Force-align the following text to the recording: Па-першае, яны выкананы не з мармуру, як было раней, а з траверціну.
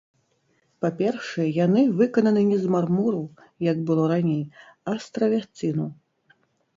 Па-першае, 0.83 1.43
яны 1.65 1.81
выкананы 1.99 2.41
не 2.51 2.57
з 2.63 2.71
мармуру, 2.75 3.19
як 3.67 3.77
было 3.91 4.07
раней, 4.13 4.41
а 4.93 4.95
з 5.05 5.13
траверціну. 5.19 5.85